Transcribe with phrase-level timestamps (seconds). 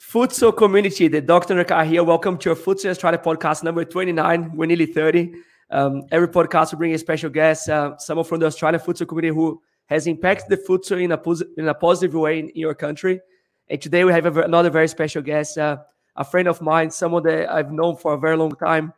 [0.00, 1.54] Futsal community, the Dr.
[1.54, 2.02] Nakar here.
[2.02, 4.56] Welcome to your Futsal Australia podcast number 29.
[4.56, 5.34] We're nearly 30.
[5.70, 9.34] Um, every podcast will bring a special guest, uh, someone from the Australian futsal community
[9.34, 12.74] who has impacted the futsal in a, pos- in a positive way in, in, your
[12.74, 13.20] country.
[13.68, 15.76] And today we have a, another very special guest, uh,
[16.16, 18.94] a friend of mine, someone that I've known for a very long time,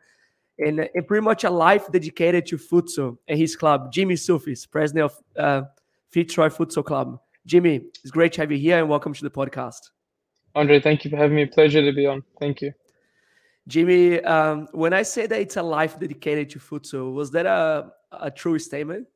[0.57, 5.11] and, and pretty much a life dedicated to futsal and his club, Jimmy Soufis, president
[5.11, 5.67] of uh,
[6.11, 7.19] Fitzroy Futsal Club.
[7.45, 9.89] Jimmy, it's great to have you here and welcome to the podcast.
[10.55, 11.45] Andre, thank you for having me.
[11.45, 12.23] Pleasure to be on.
[12.39, 12.73] Thank you.
[13.67, 17.91] Jimmy, um, when I say that it's a life dedicated to futsal, was that a,
[18.11, 19.07] a true statement?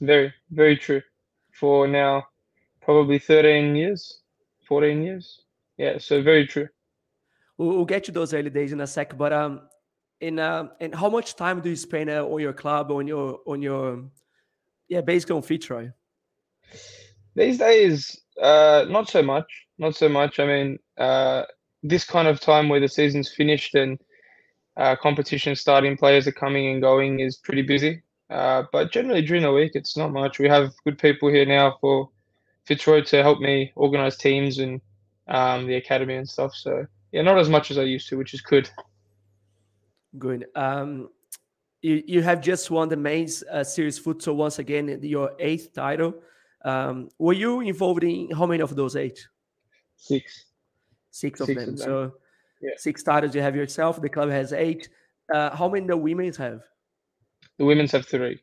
[0.00, 1.02] Very, very true.
[1.52, 2.24] For now,
[2.80, 4.20] probably 13 years,
[4.68, 5.40] 14 years.
[5.76, 6.68] Yeah, so very true.
[7.58, 9.60] We'll, get to those early days in a sec, but um,
[10.20, 13.40] in uh, and how much time do you spend uh, on your club, on your
[13.46, 14.04] on your,
[14.88, 15.90] yeah, basically on Fitzroy?
[17.34, 19.46] These days, uh, not so much.
[19.82, 20.38] Not so much.
[20.38, 21.42] I mean, uh,
[21.82, 23.98] this kind of time where the season's finished and
[24.76, 28.00] uh, competition starting, players are coming and going is pretty busy.
[28.30, 30.38] Uh, but generally during the week, it's not much.
[30.38, 32.08] We have good people here now for
[32.64, 34.80] Fitzroy to help me organize teams and
[35.26, 36.54] um, the academy and stuff.
[36.54, 38.70] So yeah, not as much as I used to, which is good.
[40.16, 40.46] Good.
[40.54, 41.08] Um,
[41.80, 46.14] you you have just won the men's uh, series futsal once again, your eighth title.
[46.64, 49.26] Um, were you involved in how many of those eight?
[50.02, 50.46] Six.
[51.12, 51.74] Six of, six them.
[51.74, 51.86] of them.
[51.86, 52.14] So
[52.60, 52.70] yeah.
[52.76, 54.02] six titles you have yourself.
[54.02, 54.88] The club has eight.
[55.32, 56.62] Uh, how many the women's have?
[57.58, 58.42] The women's have three.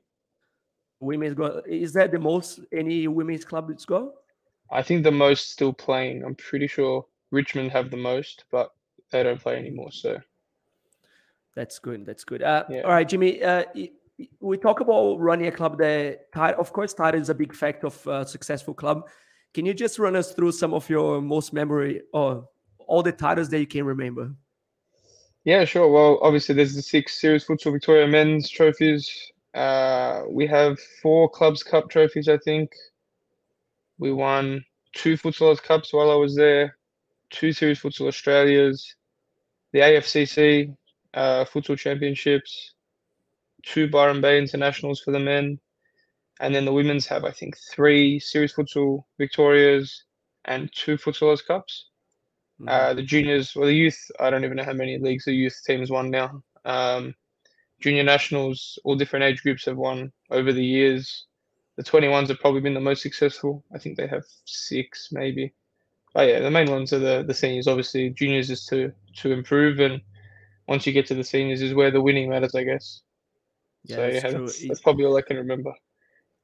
[1.02, 1.62] Women's go.
[1.68, 4.12] Is that the most any women's club that's got?
[4.72, 6.24] I think the most still playing.
[6.24, 8.72] I'm pretty sure Richmond have the most, but
[9.12, 9.92] they don't play anymore.
[9.92, 10.18] So
[11.56, 12.06] that's good.
[12.06, 12.42] That's good.
[12.42, 12.82] Uh, yeah.
[12.82, 13.44] All right, Jimmy.
[13.44, 13.66] Uh,
[14.40, 18.08] we talk about running a club that, of course, title is a big factor of
[18.08, 19.10] a successful club.
[19.54, 22.48] Can you just run us through some of your most memory or
[22.88, 24.32] all the titles that you can remember?
[25.44, 25.88] Yeah, sure.
[25.88, 29.10] Well, obviously, there's the six Series Futsal Victoria men's trophies.
[29.54, 32.72] Uh, we have four Clubs Cup trophies, I think.
[33.98, 36.78] We won two Futsalers Cups while I was there,
[37.30, 38.96] two Series Futsal Australias,
[39.72, 40.76] the AFCC
[41.14, 42.74] uh, Futsal Championships,
[43.64, 45.60] two Byron Bay Internationals for the men,
[46.40, 50.04] and then the women's have I think three Series Futsal Victorias
[50.46, 51.88] and two Futsalers Cups.
[52.60, 52.70] Mm-hmm.
[52.70, 55.58] Uh, the juniors, well, the youth, I don't even know how many leagues the youth
[55.66, 56.44] teams won now.
[56.66, 57.16] Um,
[57.80, 61.26] junior nationals, all different age groups have won over the years.
[61.78, 63.64] The 21s have probably been the most successful.
[63.74, 65.54] I think they have six, maybe.
[66.14, 67.68] But yeah, the main ones are the, the seniors.
[67.68, 70.02] Obviously, juniors is to to improve, and
[70.68, 73.02] once you get to the seniors is where the winning matters, I guess.
[73.84, 75.72] Yeah, so yeah, that's, that's, probably all I can remember.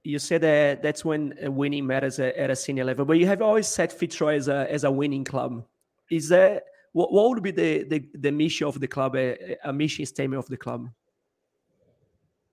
[0.06, 3.68] You said that that's when winning matters at, a senior level, but you have always
[3.68, 5.66] set Fitzroy as a as a winning club.
[6.12, 9.74] Is that what, what would be the, the, the mission of the club, a, a
[9.74, 10.90] mission statement of the club?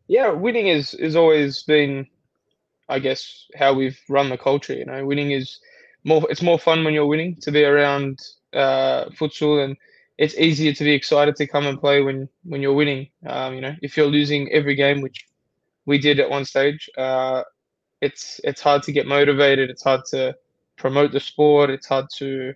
[0.09, 2.07] Yeah, winning is is always been,
[2.89, 4.75] I guess, how we've run the culture.
[4.75, 5.61] You know, winning is
[6.05, 6.27] more.
[6.31, 8.19] It's more fun when you're winning to be around
[8.55, 9.77] uh, futsal and
[10.19, 13.09] it's easier to be excited to come and play when when you're winning.
[13.27, 15.27] Um, you know, if you're losing every game, which
[15.87, 17.43] we did at one stage, uh,
[18.01, 19.71] it's it's hard to get motivated.
[19.71, 20.35] It's hard to
[20.77, 21.71] promote the sport.
[21.71, 22.55] It's hard to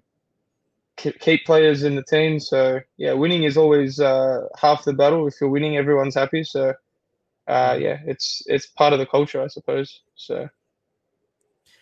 [0.97, 2.41] keep players in the team.
[2.41, 5.27] So yeah, winning is always uh, half the battle.
[5.27, 6.43] If you're winning, everyone's happy.
[6.43, 6.75] So
[7.47, 10.03] uh, yeah, it's it's part of the culture, I suppose.
[10.17, 10.49] So.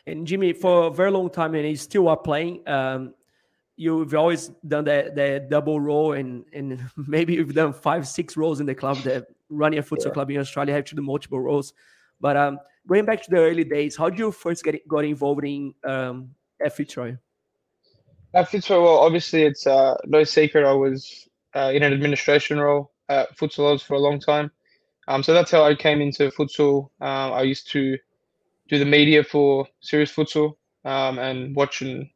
[0.07, 2.69] And Jimmy, for a very long time, and he's still are playing.
[2.69, 3.15] Um,
[3.77, 8.61] you've always done that that double role and and maybe you've done five six roles
[8.61, 10.13] in the club that running a futsal yeah.
[10.13, 11.73] club in australia I have to do multiple roles.
[12.21, 15.45] But um going back to the early days how did you first get got involved
[15.45, 16.31] in um
[16.65, 17.17] at fitzroy
[18.35, 22.91] at fitzroy well obviously it's uh no secret i was uh, in an administration role
[23.09, 23.81] at futsal.
[23.81, 24.51] For a long time.
[25.09, 26.91] Um so that's how i came into futsal.
[27.01, 27.99] Um, i used to
[28.69, 32.11] do the media for Series Futsal um, and watching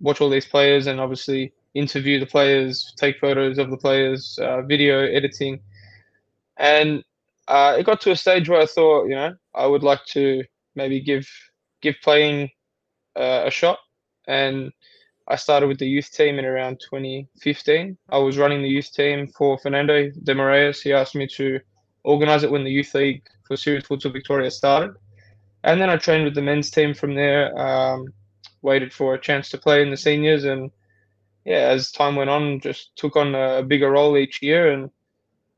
[0.00, 4.62] watch all these players and obviously interview the players, take photos of the players, uh,
[4.62, 5.60] video editing,
[6.56, 7.02] and
[7.48, 10.44] uh, it got to a stage where I thought, you know, I would like to
[10.74, 11.28] maybe give
[11.80, 12.50] give playing
[13.16, 13.78] uh, a shot,
[14.26, 14.72] and
[15.28, 17.96] I started with the youth team in around 2015.
[18.10, 20.82] I was running the youth team for Fernando de Moraes.
[20.82, 21.60] He asked me to
[22.04, 24.94] organize it when the youth league for Series Futsal Victoria started,
[25.64, 27.56] and then I trained with the men's team from there.
[27.58, 28.12] Um,
[28.62, 30.70] waited for a chance to play in the seniors, and
[31.44, 34.90] yeah, as time went on, just took on a, bigger role each year, and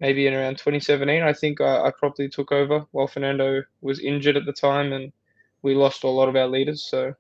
[0.00, 4.36] maybe in around 2017, I think I, I properly took over while Fernando was injured
[4.36, 5.12] at the time, and
[5.62, 6.82] we lost a lot of our leaders.
[6.82, 7.14] So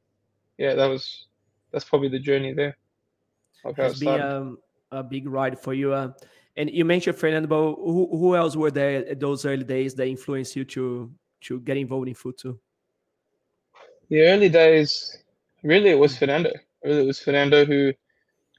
[0.58, 1.26] yeah, that was
[1.72, 2.76] that's probably the journey there.
[3.64, 4.58] of how it It's been um,
[4.90, 5.92] a big ride for you.
[5.92, 6.12] Uh,
[6.56, 10.06] and you mentioned Fernando, but who, who else were there at those early days that
[10.06, 11.12] influenced you to
[11.42, 12.58] to get involved in futsal?
[14.08, 15.18] The early days,
[15.62, 16.50] really, it was Fernando.
[16.84, 17.92] Really, it was Fernando who,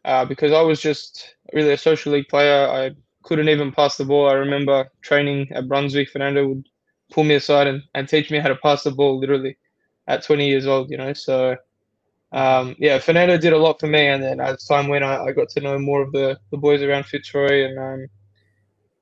[0.04, 2.68] uh, because I was just really a social league player.
[2.68, 2.92] I
[3.26, 4.30] couldn't even pass the ball.
[4.30, 6.10] I remember training at Brunswick.
[6.10, 6.70] Fernando would
[7.12, 9.58] pull me aside and, and teach me how to pass the ball, literally,
[10.08, 10.90] at 20 years old.
[10.90, 11.58] You know, so
[12.32, 14.08] um, yeah, Fernando did a lot for me.
[14.08, 16.82] And then as time went, I, I got to know more of the the boys
[16.82, 18.08] around Fitzroy, and um,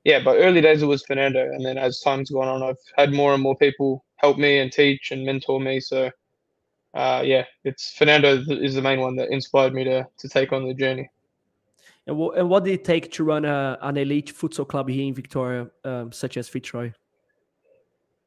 [0.04, 3.12] yeah, but early days it was Fernando, and then as time's gone on, I've had
[3.12, 5.80] more and more people help me and teach and mentor me.
[5.80, 6.10] So
[6.94, 10.66] uh, yeah, it's Fernando is the main one that inspired me to to take on
[10.66, 11.10] the journey.
[12.06, 15.06] And, wh- and what did it take to run a, an elite futsal club here
[15.06, 16.92] in Victoria, um, such as Fitzroy?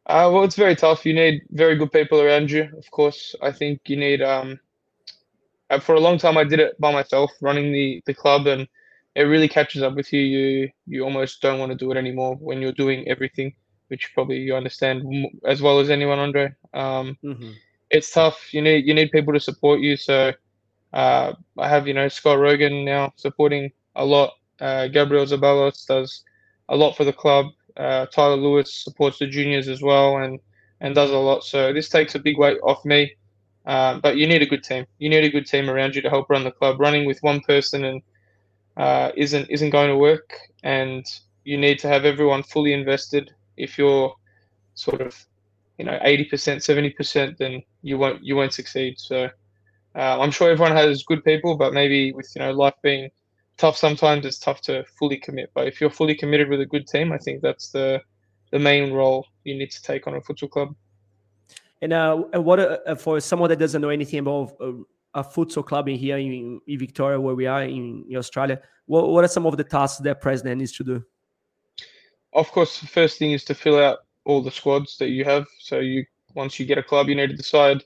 [0.07, 1.06] Uh, well, it's very tough.
[1.06, 2.69] You need very good people around you.
[2.77, 4.21] Of course, I think you need.
[4.21, 4.59] Um,
[5.69, 8.68] uh, for a long time, I did it by myself, running the the club, and
[9.15, 10.21] it really catches up with you.
[10.21, 13.53] You you almost don't want to do it anymore when you're doing everything,
[13.89, 15.03] which probably you understand
[15.45, 16.53] as well as anyone, Andre.
[16.74, 17.56] Um, Mhm.
[17.91, 18.53] it's tough.
[18.53, 19.97] You need you need people to support you.
[19.97, 20.31] So
[20.94, 24.34] uh, I have you know Scott Rogan now supporting a lot.
[24.60, 26.24] Uh, Gabriel Zabalos does
[26.69, 27.48] a lot for the club.
[27.75, 30.39] Uh, Tyler Lewis supports the juniors as well and
[30.81, 31.44] and does a lot.
[31.44, 33.13] So this takes a big weight off me.
[33.66, 34.86] Uh, but you need a good team.
[34.98, 36.80] You need a good team around you to help run the club.
[36.80, 38.01] Running with one person and
[38.78, 40.34] uh, isn't isn't going to work.
[40.63, 41.06] And
[41.44, 43.34] you need to have everyone fully invested.
[43.57, 44.13] If you're
[44.75, 45.25] sort of
[45.78, 49.30] you know 80% 70% then you won't you won't succeed so
[49.98, 53.10] uh, i'm sure everyone has good people but maybe with you know life being
[53.58, 55.50] tough sometimes it's tough to fully commit.
[55.56, 58.02] But if you're fully committed with a good team i think that's the
[58.52, 60.74] the main role you need to take on a futsal club.
[61.82, 64.72] And uh, what uh, for someone that doesn't know anything about uh,
[65.14, 69.10] a futsal club in here in, in Victoria, where we are in, in Australia, what,
[69.10, 71.04] what are some of the tasks that president needs to do?
[72.34, 75.46] of course the first thing is to fill out all the squads that you have.
[75.60, 76.06] So you
[76.36, 77.84] once you get a club you need to decide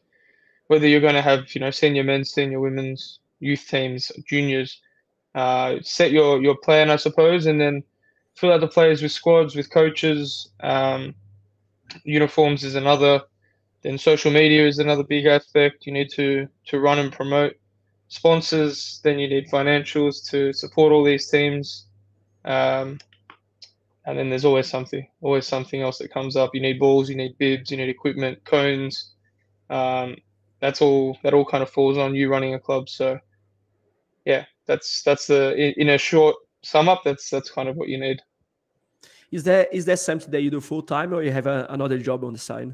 [0.72, 4.80] whether you're going to have you know senior men's senior women's youth teams juniors
[5.36, 7.84] uh, set your your plan i suppose and then
[8.36, 11.14] fill out the players with squads with coaches um,
[12.06, 13.22] uniforms is another
[13.82, 17.54] then social media is another big aspect you need to to run and promote
[18.08, 21.88] sponsors then you need financials to support all these teams
[22.46, 22.98] um,
[24.06, 26.56] and then there's always something, always something else that comes up.
[26.56, 29.12] You need balls, you need bibs, you need equipment, cones.
[29.70, 30.16] Um,
[30.62, 31.18] that's all.
[31.24, 32.88] That all kind of falls on you running a club.
[32.88, 33.20] So,
[34.26, 37.02] yeah, that's that's the in, a short sum up.
[37.04, 38.22] That's that's kind of what you need.
[39.32, 41.98] Is there is there something that you do full time, or you have a, another
[41.98, 42.74] job on the side?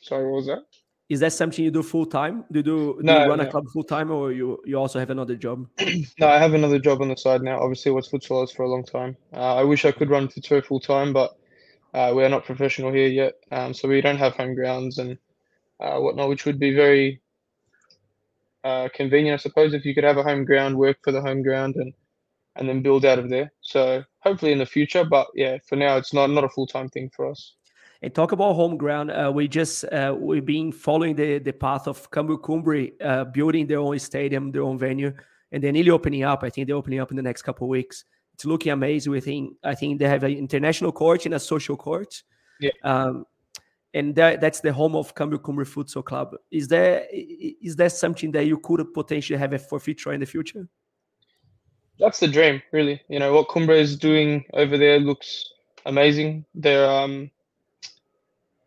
[0.00, 0.62] Sorry, what was that?
[1.08, 2.44] Is that something you do full time?
[2.50, 4.98] Do you do, do No, you run a club full time, or you you also
[4.98, 5.66] have another job?
[6.18, 7.60] No, I have another job on the side now.
[7.60, 9.16] Obviously, I was futsal for a long time.
[9.32, 11.36] Uh, I wish I could run futsal full time, but
[11.92, 15.18] uh, we are not professional here yet, um, so we don't have home grounds and
[15.84, 17.20] uh, whatnot, which would be very
[18.64, 21.42] uh, convenient, I suppose, if you could have a home ground, work for the home
[21.42, 21.92] ground, and
[22.56, 23.52] and then build out of there.
[23.60, 26.88] So hopefully in the future, but yeah, for now it's not not a full time
[26.88, 27.54] thing for us.
[28.02, 29.10] And talk about home ground.
[29.10, 33.66] Uh, we just uh, we've been following the the path of Cambridge Cumbria uh, building
[33.66, 35.12] their own stadium, their own venue,
[35.52, 36.42] and then nearly opening up.
[36.42, 38.04] I think they're opening up in the next couple of weeks.
[38.34, 39.12] It's looking amazing.
[39.12, 42.22] We think I think they have an international court and a social court.
[42.60, 42.70] Yeah.
[42.82, 43.26] Um,
[43.94, 46.36] and that, that's the home of Cambridge Cumbria Futsal Club.
[46.50, 50.26] Is there i- there something that you could potentially have a for Fitzroy in the
[50.26, 50.68] future?
[52.00, 53.00] That's the dream, really.
[53.08, 55.48] You know what Cumbria is doing over there looks
[55.86, 56.44] amazing.
[56.54, 57.30] They're um,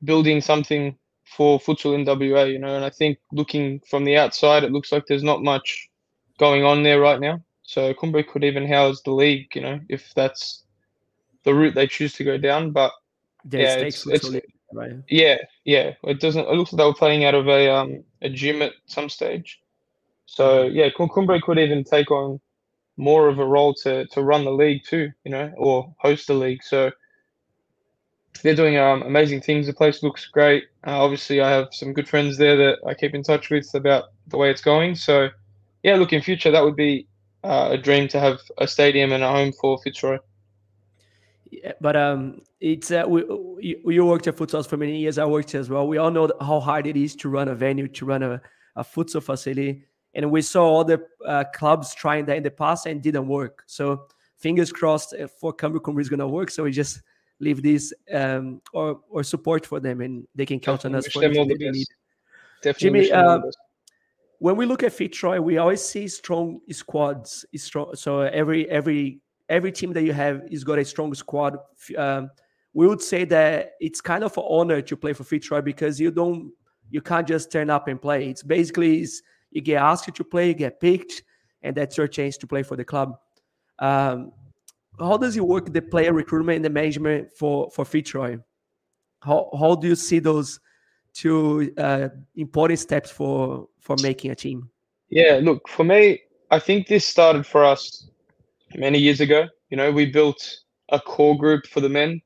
[0.03, 4.63] building something for futsal in WA, you know, and I think looking from the outside,
[4.63, 5.89] it looks like there's not much
[6.39, 7.41] going on there right now.
[7.63, 10.63] So Cumbria could even house the league, you know, if that's
[11.43, 12.71] the route they choose to go down.
[12.71, 12.93] But
[13.51, 14.41] Yeah, stakes it's- it's-
[14.73, 14.93] right?
[15.09, 16.45] yeah, yeah, it doesn't.
[16.45, 19.61] It looks like they were playing out of a um a gym at some stage.
[20.25, 22.39] So yeah, Cumbria could even take on
[22.97, 26.33] more of a role to to run the league too, you know, or host the
[26.33, 26.63] league.
[26.63, 26.91] So
[28.43, 29.67] they're doing um, amazing things.
[29.67, 30.65] The place looks great.
[30.85, 34.05] Uh, obviously, I have some good friends there that I keep in touch with about
[34.27, 34.95] the way it's going.
[34.95, 35.29] So
[35.83, 37.07] yeah, look in future that would be
[37.43, 40.17] uh, a dream to have a stadium and a home for Fitzroy.
[41.51, 43.21] Yeah, but um, it's uh, we,
[43.59, 45.17] you, you worked at futsal for many years.
[45.17, 45.87] I worked as well.
[45.87, 48.41] We all know how hard it is to run a venue, to run a,
[48.75, 53.01] a futsal facility, and we saw other uh, clubs trying that in the past and
[53.01, 53.63] didn't work.
[53.65, 56.49] So fingers crossed uh, for Cambridge Cumbria is going to work.
[56.49, 57.01] So we just
[57.39, 61.21] leave this um, or or support for them, and they can count on us for
[61.21, 61.71] them all the need.
[61.71, 61.93] best.
[62.63, 63.51] Definitely Jimmy, wish them all uh,
[64.39, 67.45] when we look at Fitzroy, we always see strong squads.
[67.55, 71.57] Strong, so every every every team that you have is got a strong squad.
[71.97, 72.29] Um,
[72.73, 76.11] we would say that it's kind of an honor to play for Fitzroy because you
[76.11, 76.51] don't
[76.89, 78.29] you can't just turn up and play.
[78.29, 81.23] It's basically it's, you get asked to play, you get picked,
[81.61, 83.17] and that's your chance to play for the club.
[83.79, 84.31] Um,
[84.99, 88.37] how does it work the player recruitment and the management for for Fitzroy?
[89.21, 90.59] How how do you see those
[91.13, 94.69] two uh, important steps for for making a team?
[95.09, 96.19] Yeah, look for me,
[96.51, 98.09] I think this started for us
[98.77, 99.47] many years ago.
[99.69, 100.41] You know, we built
[100.89, 102.21] a core group for the men,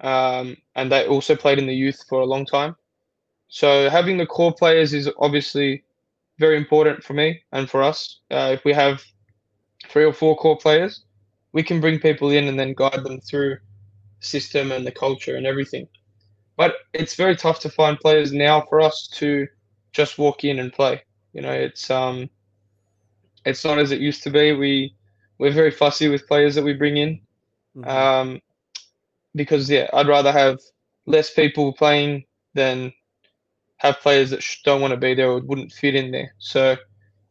[0.00, 2.76] um, and they also played in the youth for a long time.
[3.48, 5.84] So having the core players is obviously
[6.38, 8.20] very important for me and for us.
[8.30, 9.02] Uh, if we have
[9.88, 11.04] three or four core players,
[11.52, 13.58] we can bring people in and then guide them through
[14.20, 15.86] system and the culture and everything.
[16.56, 19.46] But it's very tough to find players now for us to
[19.92, 21.02] just walk in and play.
[21.32, 22.28] You know, it's um,
[23.44, 24.52] it's not as it used to be.
[24.52, 24.94] We
[25.38, 27.20] we're very fussy with players that we bring in,
[27.76, 27.88] mm-hmm.
[27.88, 28.40] um,
[29.34, 30.60] because yeah, I'd rather have
[31.06, 32.24] less people playing
[32.54, 32.92] than
[33.78, 36.34] have players that don't want to be there or wouldn't fit in there.
[36.38, 36.76] So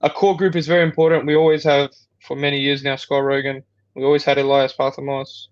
[0.02, 1.26] a core group is very important.
[1.26, 1.90] We always have
[2.22, 2.96] for many years now.
[2.96, 3.64] Scott Rogan.
[3.96, 5.48] We always had Elias Parthamos.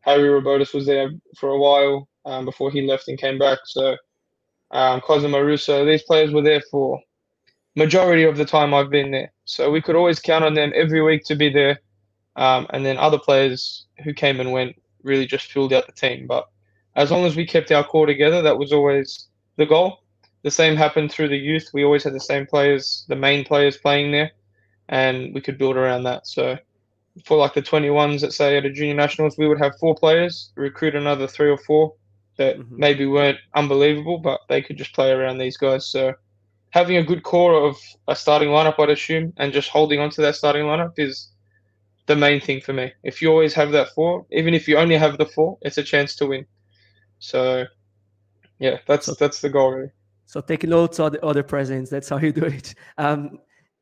[0.00, 3.58] Harry Robotis was there for a while um, before he left and came back.
[3.64, 3.96] So
[4.70, 7.00] um, Cosimo Russo, these players were there for
[7.74, 9.32] majority of the time I've been there.
[9.44, 11.80] So we could always count on them every week to be there.
[12.36, 16.26] Um, and then other players who came and went really just filled out the team.
[16.26, 16.48] But
[16.94, 20.02] as long as we kept our core together, that was always the goal.
[20.42, 21.70] The same happened through the youth.
[21.72, 24.30] We always had the same players, the main players playing there,
[24.88, 26.26] and we could build around that.
[26.26, 26.58] So
[27.24, 30.52] for like the 21s, let's say at a junior nationals, we would have four players,
[30.54, 31.94] recruit another three or four
[32.36, 32.78] that mm-hmm.
[32.78, 35.86] maybe weren't unbelievable, but they could just play around these guys.
[35.86, 36.14] So
[36.70, 37.76] having a good core of
[38.08, 41.32] a starting lineup, I'd assume, and just holding on to that starting lineup is
[42.06, 42.92] the main thing for me.
[43.02, 45.82] If you always have that four, even if you only have the four, it's a
[45.82, 46.46] chance to win.
[47.18, 47.64] So
[48.58, 49.90] yeah, that's so, that's the goal really.
[50.24, 51.90] So take notes of the other presidents.
[51.90, 52.74] That's how you do it.
[52.98, 53.38] Um,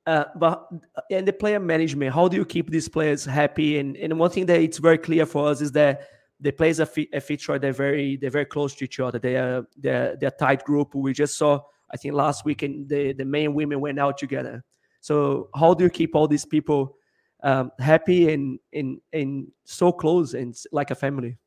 [0.06, 0.68] uh, but
[1.08, 3.78] in the player management, how do you keep these players happy?
[3.78, 6.08] And, and one thing that it's very clear for us is that
[6.40, 9.18] the players at, F- Fitzroy they're very they're very close to each other.
[9.18, 10.94] They are they're they're tight group.
[10.94, 14.18] We just saw I think last week, weekend the the men and women went out
[14.18, 14.62] together.
[15.00, 16.96] So how do you keep all these people
[17.44, 21.38] um, happy and and and so close and like a family?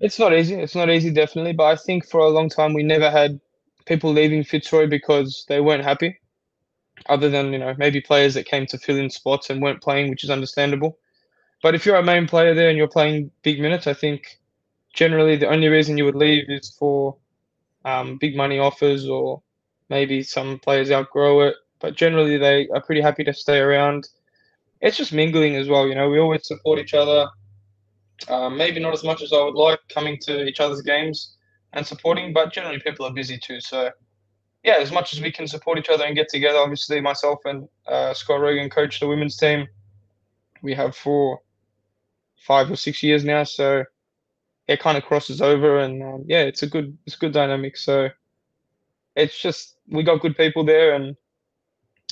[0.00, 0.54] It's not easy.
[0.54, 1.52] It's not easy, definitely.
[1.52, 3.40] But I think for a long time we never had
[3.86, 6.20] people leaving Fitzroy because they weren't happy
[7.08, 10.10] other than you know maybe players that came to fill in spots and weren't playing,
[10.10, 10.98] which is understandable.
[11.62, 14.38] But if you're a main player there and you're playing big minutes, I think
[14.92, 17.16] generally the only reason you would leave is for
[17.84, 19.42] um, big money offers or
[19.88, 21.56] maybe some players outgrow it.
[21.80, 24.08] But generally they are pretty happy to stay around.
[24.80, 25.86] It's just mingling as well.
[25.86, 27.28] You know, we always support each other.
[28.28, 31.36] Um, maybe not as much as I would like coming to each other's games
[31.72, 33.60] and supporting, but generally people are busy too.
[33.60, 33.90] So
[34.62, 37.68] yeah, as much as we can support each other and get together, obviously myself and
[37.86, 39.66] uh, Scott Rogan coach the women's team.
[40.62, 41.40] We have for
[42.36, 43.84] five or six years now, so
[44.68, 47.76] it kind of crosses over, and um, yeah, it's a good it's a good dynamic.
[47.78, 48.08] So
[49.16, 51.16] it's just we got good people there, and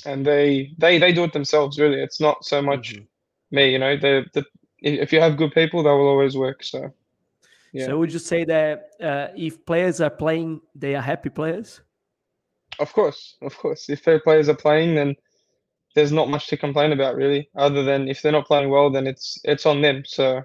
[0.05, 1.79] and they they they do it themselves.
[1.79, 3.55] Really, it's not so much mm-hmm.
[3.55, 3.71] me.
[3.71, 4.43] You know, the the
[4.81, 6.63] if you have good people, that will always work.
[6.63, 6.93] So.
[7.71, 7.85] Yeah.
[7.85, 11.81] So would you say that uh, if players are playing, they are happy players?
[12.79, 13.89] Of course, of course.
[13.89, 15.15] If their players are playing, then
[15.93, 19.05] there's not much to complain about really, other than if they're not playing well, then
[19.05, 20.03] it's it's on them.
[20.05, 20.41] So.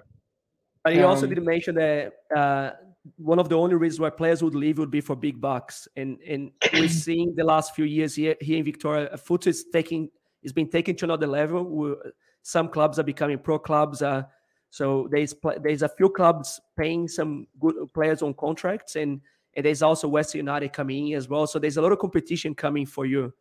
[0.83, 2.71] But you um, also did mention that uh,
[3.17, 6.17] one of the only reasons why players would leave would be for big bucks, and
[6.27, 10.09] and we're seeing the last few years here here in Victoria, foot is taking
[10.43, 11.95] is being taken to another level.
[12.41, 14.01] Some clubs are becoming pro clubs.
[14.01, 14.23] Uh,
[14.69, 19.21] so there's there's a few clubs paying some good players on contracts, and
[19.55, 21.47] and there's also West United coming in as well.
[21.47, 23.33] So there's a lot of competition coming for you.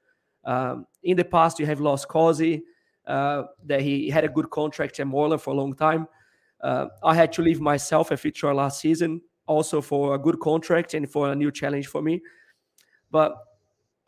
[0.45, 2.63] Um, in the past, you have lost Cozy,
[3.07, 6.07] uh, that he had a good contract at Moreland for a long time.
[6.61, 10.95] Uh, I had to leave myself at Fitzroy last season, also for a good contract
[10.95, 12.21] and for a new challenge for me.
[13.11, 13.37] But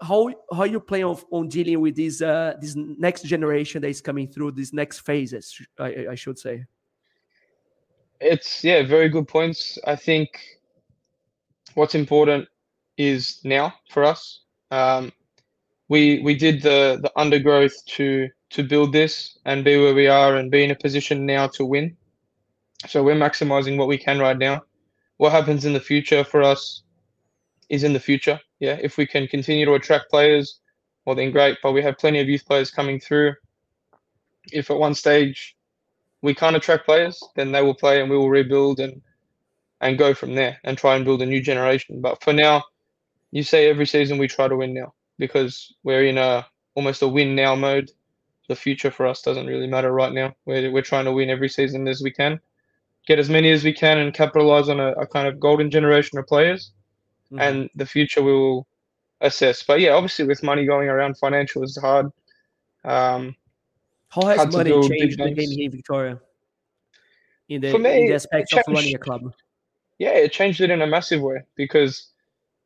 [0.00, 4.00] how how you plan on, on dealing with this uh, this next generation that is
[4.00, 5.60] coming through these next phases?
[5.78, 6.64] I, I should say.
[8.20, 9.78] It's yeah, very good points.
[9.86, 10.28] I think
[11.74, 12.48] what's important
[12.96, 14.40] is now for us.
[14.70, 15.12] Um,
[15.88, 20.36] we we did the the undergrowth to to build this and be where we are
[20.36, 21.96] and be in a position now to win.
[22.86, 24.62] So we're maximizing what we can right now.
[25.18, 26.82] What happens in the future for us
[27.68, 28.40] is in the future.
[28.60, 30.60] Yeah, if we can continue to attract players,
[31.04, 31.58] well then great.
[31.62, 33.34] But we have plenty of youth players coming through.
[34.52, 35.56] If at one stage
[36.22, 39.00] we can't attract players, then they will play and we will rebuild and
[39.80, 42.00] and go from there and try and build a new generation.
[42.00, 42.64] But for now,
[43.30, 47.08] you say every season we try to win now because we're in a almost a
[47.08, 47.90] win now mode.
[48.48, 50.34] The future for us doesn't really matter right now.
[50.44, 52.40] We're we're trying to win every season as we can,
[53.06, 56.18] get as many as we can, and capitalize on a, a kind of golden generation
[56.18, 56.72] of players.
[57.26, 57.40] Mm-hmm.
[57.40, 58.66] And the future we will
[59.20, 59.62] assess.
[59.62, 62.06] But yeah, obviously with money going around, financial is hard.
[62.84, 63.34] Um,
[64.08, 66.20] How has money changed the game here in Victoria?
[67.48, 69.32] In the, me, in the aspects of running a club
[69.98, 72.10] yeah, it changed it in a massive way because,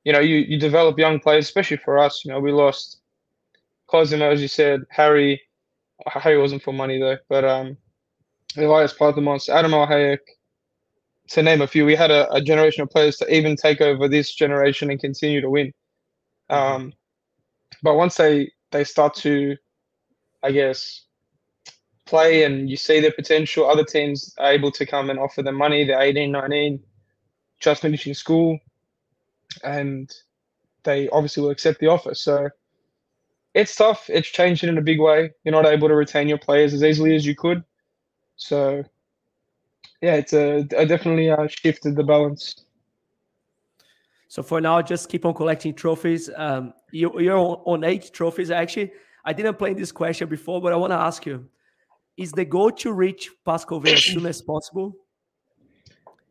[0.04, 2.24] you know, you, you develop young players, especially for us.
[2.24, 3.00] You know, we lost
[3.86, 5.40] Cosimo, as you said, Harry.
[6.06, 7.76] Harry wasn't for money though, but um,
[8.56, 10.18] Elias Parthamos, Adam Hayek,
[11.30, 11.86] to name a few.
[11.86, 15.40] We had a, a, generation of players to even take over this generation and continue
[15.40, 15.72] to win.
[16.48, 16.92] Um,
[17.82, 19.56] but once they they start to,
[20.42, 21.04] I guess,
[22.06, 25.56] play and you see their potential, other teams are able to come and offer them
[25.56, 25.84] money.
[25.84, 26.80] They're 18, 19
[27.60, 28.58] just finishing school,
[29.62, 30.10] and
[30.82, 32.14] they obviously will accept the offer.
[32.14, 32.48] So
[33.54, 34.08] it's tough.
[34.08, 35.30] It's changed in a big way.
[35.44, 37.62] You're not able to retain your players as easily as you could.
[38.40, 38.82] So
[40.00, 42.64] yeah, it's a, definitely uh, shifted the balance.
[44.28, 46.30] So for now, just keep on collecting trophies.
[46.34, 48.50] Um, you, you're on eight trophies.
[48.50, 48.92] Actually,
[49.24, 51.46] I didn't play this question before, but I want to ask you:
[52.16, 54.96] Is the goal to reach Pascal as soon as possible?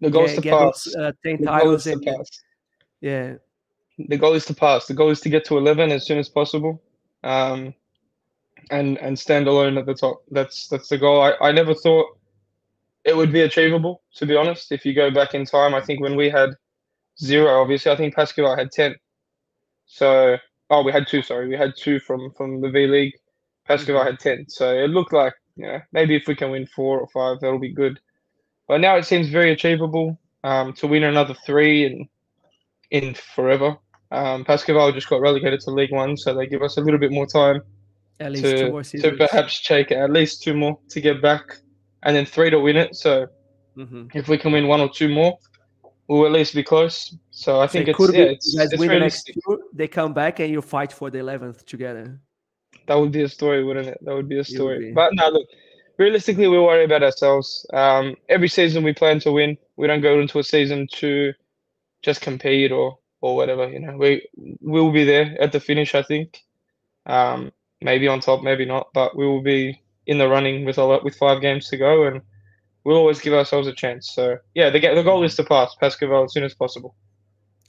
[0.01, 0.86] The goal is to pass.
[0.86, 2.42] Those, uh, 10 the titles pass.
[3.01, 3.34] Yeah.
[4.00, 4.88] The goal is to pass.
[4.88, 6.82] The goal is to get to 11 as soon as possible.
[7.24, 7.74] Um,
[8.72, 10.24] and and stand alone at the top.
[10.32, 11.22] That's that's the goal.
[11.22, 12.08] I, I never thought
[13.06, 14.72] it would be achievable, to be honest.
[14.72, 16.51] If you go back in time, I think when we had
[17.20, 18.96] zero, obviously, I think Pascal had 10.
[19.86, 20.38] So,
[20.70, 21.48] oh, we had two, sorry.
[21.48, 23.13] We had two from, from the V League.
[23.68, 24.08] Pascal mm-hmm.
[24.08, 24.46] had 10.
[24.50, 27.60] So it looked like, you know, maybe if we can win four or five, that'll
[27.60, 28.00] be good.
[28.67, 32.10] But now it seems very achievable um, to win another three in
[32.91, 33.78] in forever.
[34.12, 37.12] Um, Pascal just got relegated to League One, so they give us a little bit
[37.12, 37.62] more time
[38.19, 41.58] at least to, two more to perhaps take at least two more to get back,
[42.03, 42.95] and then three to win it.
[42.95, 43.27] So
[43.77, 44.08] mm-hmm.
[44.13, 45.38] if we can win one or two more,
[46.08, 47.15] we'll at least be close.
[47.32, 49.88] So I so think it it's, yeah, it's, guys it's win the next two, they
[49.88, 52.19] come back and you fight for the eleventh together.
[52.88, 53.99] That would be a story, wouldn't it?
[54.01, 54.79] That would be a story.
[54.79, 54.91] Be.
[54.91, 55.47] But now look,
[55.97, 57.65] realistically, we worry about ourselves.
[57.71, 59.58] Um, every season we plan to win.
[59.77, 61.34] We don't go into a season to
[62.01, 63.69] just compete or or whatever.
[63.69, 64.27] You know, we
[64.62, 65.93] will be there at the finish.
[65.93, 66.41] I think,
[67.05, 67.51] um,
[67.82, 71.04] maybe on top, maybe not, but we will be in the running with a lot
[71.04, 72.22] with five games to go, and
[72.84, 74.12] we'll always give ourselves a chance.
[74.12, 76.96] So yeah, the the goal is to pass Pascal as soon as possible.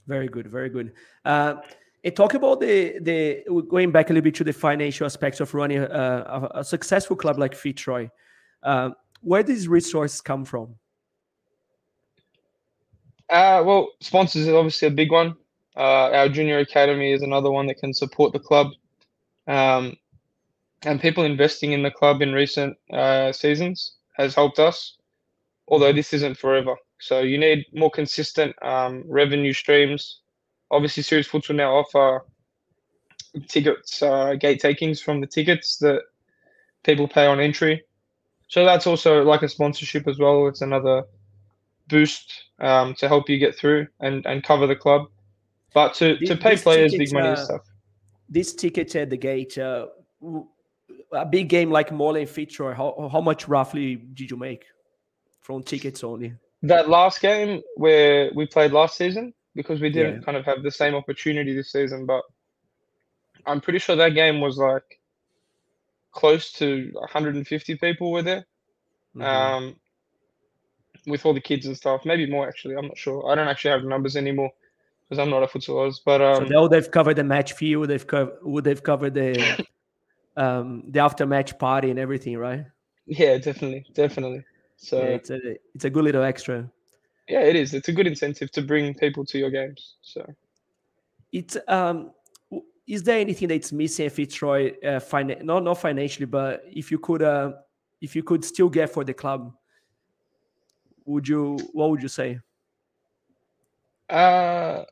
[0.07, 0.93] Very good, very good.
[1.23, 1.55] Uh,
[2.03, 5.53] and talk about the the going back a little bit to the financial aspects of
[5.53, 8.09] running a, a, a successful club like Fitzroy.
[8.63, 8.89] Uh,
[9.21, 10.75] where these resources come from?
[13.29, 15.35] Uh, well, sponsors is obviously a big one.
[15.77, 18.67] Uh, our junior academy is another one that can support the club,
[19.47, 19.95] um,
[20.83, 24.97] and people investing in the club in recent uh, seasons has helped us.
[25.67, 30.21] Although this isn't forever, so you need more consistent um, revenue streams
[30.71, 32.25] obviously Series Futsal now offer
[33.47, 36.01] tickets, uh, gate takings from the tickets that
[36.83, 37.83] people pay on entry.
[38.47, 40.47] So that's also like a sponsorship as well.
[40.47, 41.03] It's another
[41.87, 45.07] boost um, to help you get through and, and cover the club.
[45.73, 47.61] But to, to pay players big money uh, and stuff.
[48.31, 49.87] This ticket at the gate, uh,
[51.11, 54.65] a big game like Moreland Fitzroy, how, how much roughly did you make
[55.41, 56.33] from tickets only?
[56.63, 60.21] That last game where we played last season, because we didn't yeah.
[60.21, 62.05] kind of have the same opportunity this season.
[62.05, 62.23] But
[63.45, 64.99] I'm pretty sure that game was like
[66.11, 68.45] close to 150 people were there,
[69.15, 69.21] mm-hmm.
[69.21, 69.75] um,
[71.05, 72.05] with all the kids and stuff.
[72.05, 72.75] Maybe more actually.
[72.75, 73.29] I'm not sure.
[73.29, 74.51] I don't actually have the numbers anymore
[75.11, 75.97] because I'm not a futsalers.
[76.03, 77.75] But um, so they've covered the match fee.
[77.75, 78.37] They've covered.
[78.43, 79.65] Would they've covered the
[80.37, 82.65] um, the after match party and everything, right?
[83.05, 84.45] Yeah, definitely, definitely.
[84.77, 85.39] So yeah, it's a
[85.75, 86.71] it's a good little extra
[87.31, 87.73] yeah, it is.
[87.73, 89.95] It's a good incentive to bring people to your games.
[90.01, 90.25] So,
[91.31, 92.11] it's um,
[92.85, 96.99] is there anything that's missing if Fitzroy, uh, fin- not not financially, but if you
[96.99, 97.53] could, uh,
[98.01, 99.53] if you could still get for the club,
[101.05, 101.57] would you?
[101.71, 102.39] What would you say?
[104.09, 104.83] Uh,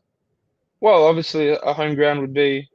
[0.81, 2.67] well, obviously, a home ground would be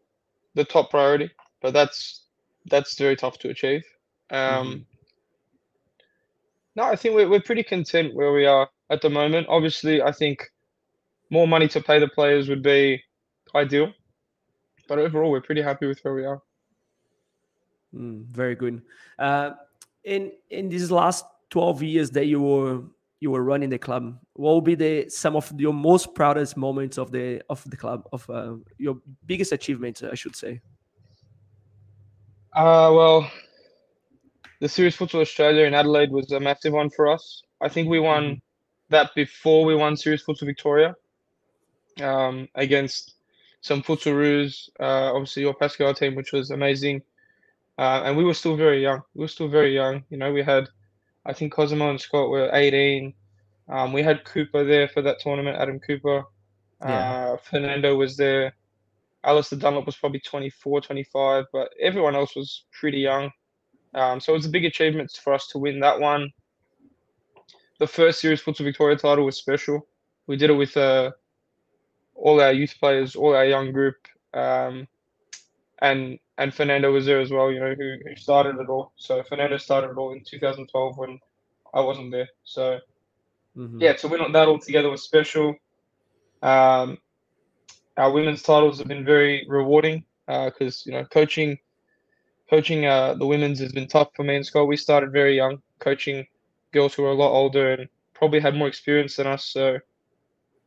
[0.55, 1.31] the top priority,
[1.63, 2.25] but that's
[2.67, 3.85] that's very tough to achieve.
[4.31, 4.79] Um, mm-hmm.
[6.77, 9.47] No, I think we're we're pretty content where we are at the moment.
[9.49, 10.51] Obviously, I think
[11.31, 13.03] more money to pay the players would be
[13.55, 13.93] ideal,
[14.89, 16.43] but overall, we're pretty happy with where we are.
[17.95, 18.83] Mm, very good.
[19.19, 19.53] Uh,
[20.05, 22.83] in in these last twelve years that you were
[23.25, 26.97] you were running the club, what will be the some of your most proudest moments
[26.99, 28.97] of the of the club of uh, your
[29.31, 30.61] biggest achievements, I should say?
[32.53, 33.31] Uh, well,
[34.61, 37.43] the Series Futsal Australia in Adelaide was a massive one for us.
[37.67, 38.95] I think we won mm-hmm.
[38.95, 40.95] that before we won Series Futsal Victoria
[42.03, 43.15] um, against
[43.63, 47.01] some Futsalroos, uh, obviously your Pascal team, which was amazing.
[47.79, 49.01] Uh, and we were still very young.
[49.15, 50.05] We were still very young.
[50.11, 50.69] You know, we had,
[51.27, 53.15] I think Cosimo and Scott were 18.
[53.69, 56.25] Um, we had Cooper there for that tournament, Adam Cooper.
[56.83, 57.33] Yeah.
[57.33, 58.55] Uh, Fernando was there.
[59.25, 63.31] Alistair Dunlop was probably 24, 25, but everyone else was pretty young.
[63.95, 66.31] Um, so it was a big achievement for us to win that one.
[67.79, 69.87] The first Series Futsal Victoria title was special.
[70.27, 71.13] We did it with uh,
[72.15, 73.97] all our youth players, all our young group,
[74.35, 74.87] um,
[75.81, 77.51] and and Fernando was there as well.
[77.51, 78.93] You know, who, who started it all.
[78.97, 81.19] So Fernando started it all in 2012 when
[81.73, 82.29] I wasn't there.
[82.45, 82.81] So
[83.57, 83.81] mm-hmm.
[83.81, 85.55] yeah, to win that all together was special.
[86.43, 86.99] Um,
[87.97, 91.59] our women's titles have been very rewarding because uh, you know coaching
[92.51, 94.69] coaching uh, the women's has been tough for me and Scott.
[94.69, 96.27] We started very young, coaching
[96.73, 99.47] girls who are a lot older and probably had more experience than us.
[99.47, 99.79] So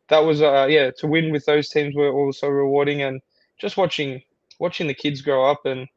[0.10, 3.22] that was uh, yeah to win with those teams were also rewarding and
[3.60, 4.22] just watching
[4.60, 5.88] watching the kids grow up and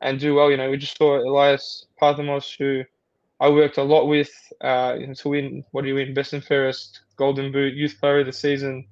[0.00, 0.50] and do well.
[0.50, 2.84] You know, we just saw Elias Parthamos, who
[3.40, 7.00] I worked a lot with, uh, to win what do you win best and fairest
[7.16, 8.86] Golden Boot Youth Player of the Season.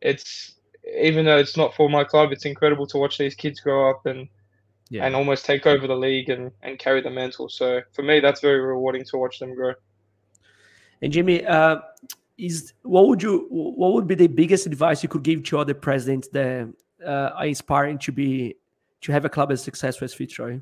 [0.00, 0.54] It's
[0.96, 4.06] even though it's not for my club, it's incredible to watch these kids grow up
[4.06, 4.28] and
[4.90, 5.04] yeah.
[5.04, 7.48] and almost take over the league and, and carry the mantle.
[7.48, 9.74] So for me, that's very rewarding to watch them grow.
[11.02, 11.80] And Jimmy, uh,
[12.38, 15.74] is what would you what would be the biggest advice you could give to other
[15.74, 16.72] presidents that
[17.04, 18.56] uh, are inspiring to be
[19.00, 20.60] to have a club as successful as Fitzroy?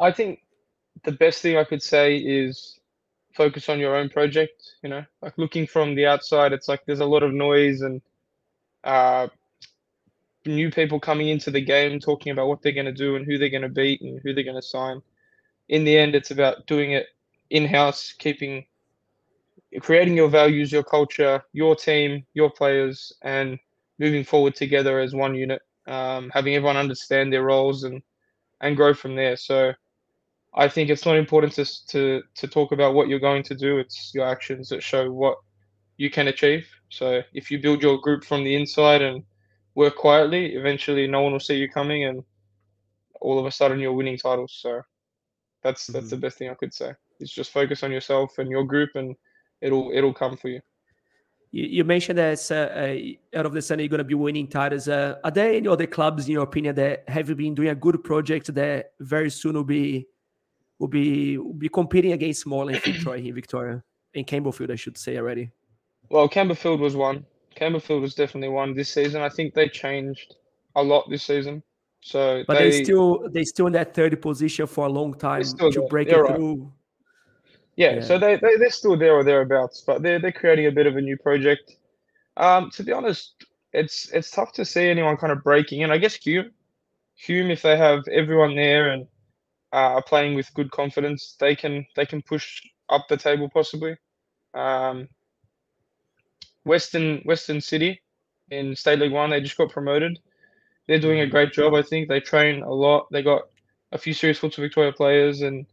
[0.00, 0.40] I think
[1.04, 2.78] the best thing I could say is
[3.34, 4.62] focus on your own project.
[4.82, 8.02] You know, like looking from the outside, it's like there's a lot of noise and
[8.82, 9.28] uh,
[10.46, 13.38] new people coming into the game talking about what they're going to do and who
[13.38, 15.00] they're going to beat and who they're going to sign.
[15.68, 17.06] In the end, it's about doing it
[17.50, 18.64] in house, keeping
[19.80, 23.58] creating your values, your culture, your team, your players, and
[23.98, 25.62] moving forward together as one unit.
[25.86, 28.02] Um, having everyone understand their roles and
[28.60, 29.36] and grow from there.
[29.36, 29.72] So
[30.54, 33.78] I think it's not important to to to talk about what you're going to do.
[33.78, 35.36] It's your actions that show what
[35.96, 36.68] you can achieve.
[36.90, 39.24] So if you build your group from the inside and
[39.74, 42.22] work quietly, eventually no one will see you coming, and
[43.20, 44.58] all of a sudden you're winning titles.
[44.60, 44.82] So
[45.62, 46.10] that's that's mm-hmm.
[46.10, 46.92] the best thing I could say.
[47.20, 49.14] Is just focus on yourself and your group, and
[49.60, 50.60] it'll it'll come for you.
[51.54, 54.88] You, you mentioned that uh, out of the sun you're going to be winning titles.
[54.88, 58.02] Uh, are there any other clubs, in your opinion, that have been doing a good
[58.02, 60.08] project that very soon will be
[60.80, 65.16] will be will be competing against in Victoria, in Victoria, in Campbellfield, I should say
[65.16, 65.50] already.
[66.10, 67.24] Well, Campbellfield was one.
[67.56, 69.22] Campbellfield was definitely one this season.
[69.22, 70.34] I think they changed
[70.74, 71.62] a lot this season.
[72.00, 75.44] So, but they, they still they still in that third position for a long time
[75.44, 76.34] to break it right.
[76.34, 76.72] through.
[77.76, 80.72] Yeah, yeah, so they, they they're still there or thereabouts, but they're they're creating a
[80.72, 81.76] bit of a new project.
[82.36, 85.90] Um, to be honest, it's it's tough to see anyone kind of breaking in.
[85.90, 86.52] I guess Hume,
[87.16, 89.06] Hume, if they have everyone there and
[89.72, 93.96] uh, are playing with good confidence, they can they can push up the table possibly.
[94.54, 95.08] Um,
[96.64, 98.02] Western Western City
[98.50, 100.18] in State League One, they just got promoted.
[100.86, 102.08] They're doing a great job, I think.
[102.08, 103.08] They train a lot.
[103.10, 103.42] They got
[103.90, 105.66] a few Series Futsal Victoria players, and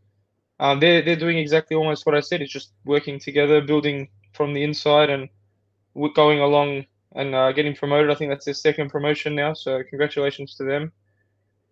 [0.61, 2.41] um, they're they're doing exactly almost what I said.
[2.41, 5.27] It's just working together, building from the inside, and
[6.15, 8.09] going along and uh, getting promoted.
[8.09, 9.53] I think that's their second promotion now.
[9.53, 10.93] So congratulations to them.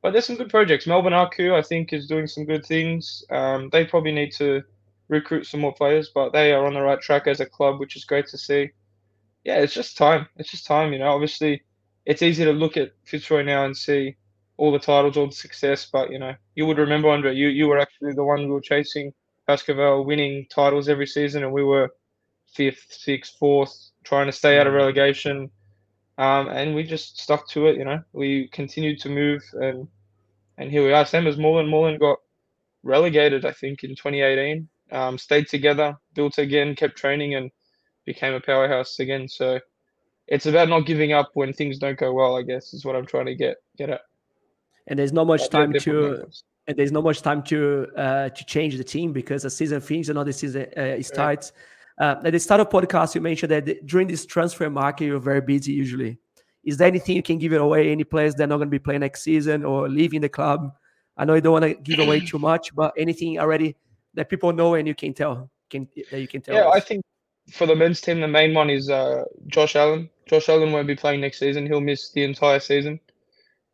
[0.02, 0.88] But there's some good projects.
[0.88, 3.23] Melbourne RQ, I think, is doing some good things.
[3.30, 4.63] Um, they probably need to
[5.08, 7.95] recruit some more players, but they are on the right track as a club, which
[7.95, 8.71] is great to see
[9.43, 10.28] yeah, it's just time.
[10.38, 11.12] It's just time, you know.
[11.13, 11.63] Obviously,
[12.06, 14.15] it's easy to look at Fitzroy now and see
[14.60, 17.67] all the titles, all the success, but you know, you would remember Andre, you you
[17.67, 19.13] were actually the one we were chasing
[19.48, 21.89] Baskerville, winning titles every season, and we were
[22.54, 24.78] fifth, sixth, fourth, trying to stay out of mm.
[24.78, 25.50] relegation.
[26.17, 28.04] Um, and we just stuck to it, you know.
[28.12, 29.88] We continued to move, and
[30.58, 31.06] and here we are.
[31.06, 31.69] Same as Moreland.
[31.69, 32.17] Moreland got
[32.84, 34.67] relegated, I think, in 2018.
[34.91, 37.50] Um, stayed together, built again, kept training, and
[38.06, 39.30] became a powerhouse again.
[39.30, 39.60] So
[40.28, 42.36] it's about not giving up when things don't go well.
[42.36, 44.02] I guess is what I'm trying to get get at.
[44.88, 46.26] And there's not much time to
[46.70, 50.10] and there's not much time to uh, to change the team because the season finishes,
[50.10, 51.52] another season uh, starts.
[52.00, 55.42] Uh, at the start of podcast, you mentioned that during this transfer market, you're very
[55.42, 56.18] busy usually.
[56.63, 57.92] Is there anything you can give it away?
[57.92, 60.72] Any players that are not going to be playing next season or leaving the club?
[61.18, 63.76] I know you don't want to give away too much, but anything already
[64.13, 66.56] that people know and you can tell, can that you can tell.
[66.56, 66.76] Yeah, us.
[66.76, 67.04] I think
[67.52, 70.10] for the men's team, the main one is uh, Josh Allen.
[70.28, 71.65] Josh Allen won't be playing next season.
[71.65, 73.00] He'll miss the entire season.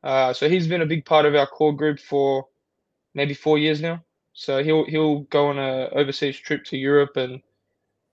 [0.05, 2.45] Uh, so he's been a big part of our core group for
[3.15, 4.03] maybe four years now.
[4.33, 7.41] So he'll he'll go on a overseas trip to Europe, and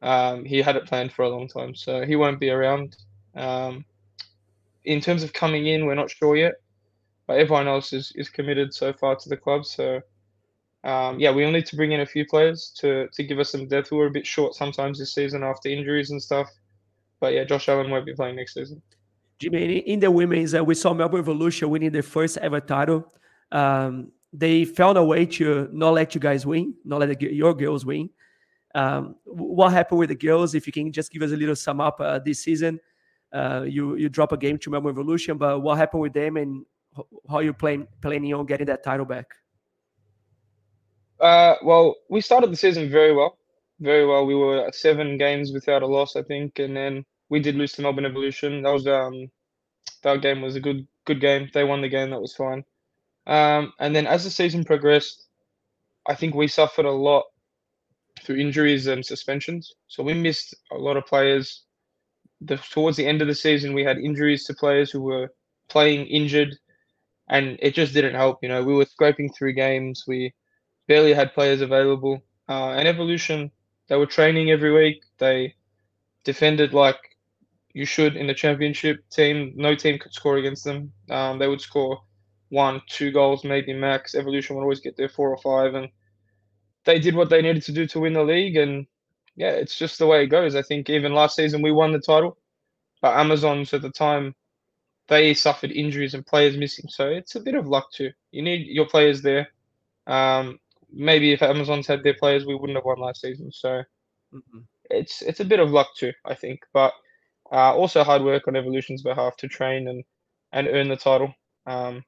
[0.01, 1.75] um, he had it planned for a long time.
[1.75, 2.97] So he won't be around.
[3.35, 3.85] Um,
[4.85, 6.55] in terms of coming in, we're not sure yet,
[7.27, 9.65] but everyone else is, is committed so far to the club.
[9.67, 10.01] So
[10.85, 13.69] um, yeah, we'll need to bring in a few players to to give us some
[13.69, 13.91] depth.
[13.91, 16.49] We were a bit short sometimes this season after injuries and stuff.
[17.21, 18.83] But yeah, Josh Allen won't be playing next season.
[19.43, 23.13] Jimmy, in the women's, uh, we saw Melbourne Revolution winning their first ever title.
[23.51, 27.53] Um, they found a way to not let you guys win, not let the, your
[27.53, 28.09] girls win.
[28.73, 30.55] Um, what happened with the girls?
[30.55, 32.79] If you can just give us a little sum up uh, this season,
[33.33, 36.65] uh, you you drop a game to Melbourne Revolution, but what happened with them and
[37.29, 39.27] how you plan planning on getting that title back?
[41.19, 43.39] Uh, well, we started the season very well,
[43.81, 44.25] very well.
[44.25, 47.83] We were seven games without a loss, I think, and then we did lose to
[47.83, 48.61] Melbourne Evolution.
[48.63, 49.31] That was um,
[50.03, 51.49] that game was a good good game.
[51.55, 52.11] They won the game.
[52.11, 52.63] That was fine.
[53.27, 55.29] Um, and then as the season progressed,
[56.07, 57.25] I think we suffered a lot
[58.23, 59.73] through injuries and suspensions.
[59.89, 61.65] So we missed a lot of players.
[62.43, 65.33] The, towards the end of the season, we had injuries to players who were
[65.71, 66.55] playing injured,
[67.31, 68.41] and it just didn't help.
[68.43, 70.05] You know, we were scraping through games.
[70.07, 70.35] We
[70.87, 72.21] barely had players available.
[72.47, 73.51] Uh, and Evolution,
[73.89, 75.03] they were training every week.
[75.17, 75.55] They
[76.25, 76.99] defended like
[77.75, 79.53] you should in the championship team.
[79.57, 80.93] No team could score against them.
[81.11, 82.01] Um, they would score
[82.51, 84.15] one, two goals, maybe max.
[84.15, 85.89] Evolution would always get there four or five, and
[86.85, 88.57] they did what they needed to do to win the league.
[88.57, 88.87] And
[89.37, 90.55] yeah, it's just the way it goes.
[90.55, 92.37] I think even last season we won the title,
[93.01, 94.35] but Amazons at the time
[95.09, 96.87] they suffered injuries and players missing.
[96.89, 98.11] So it's a bit of luck too.
[98.31, 99.49] You need your players there.
[100.07, 100.59] Um,
[100.93, 103.51] maybe if Amazons had their players, we wouldn't have won last season.
[103.51, 103.83] So
[104.33, 104.59] mm-hmm.
[104.91, 106.61] it's it's a bit of luck too, I think.
[106.73, 106.93] But
[107.53, 110.05] uh, also hard work on Evolution's behalf to train and
[110.53, 111.35] and earn the title.
[111.67, 112.05] Um,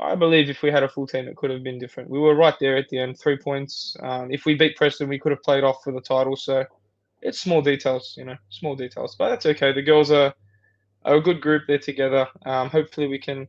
[0.00, 2.10] I believe if we had a full team, it could have been different.
[2.10, 3.96] We were right there at the end, three points.
[4.00, 6.36] Um, if we beat Preston, we could have played off for the title.
[6.36, 6.64] So
[7.20, 9.16] it's small details, you know, small details.
[9.16, 9.72] But that's okay.
[9.72, 10.32] The girls are,
[11.04, 11.64] are a good group.
[11.66, 12.28] They're together.
[12.46, 13.48] Um, hopefully, we can